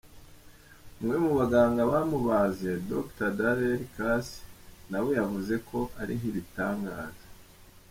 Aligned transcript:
Umwe 0.99 1.15
mu 1.23 1.31
baganga 1.39 1.81
bamubaze 1.91 2.71
Dr 2.91 3.29
Darrell 3.37 3.81
Cass 3.95 4.27
na 4.89 4.97
we 5.03 5.09
yavuze 5.19 5.53
ko 5.69 5.79
ari 6.01 6.13
nk'ibitangaza. 6.19 7.25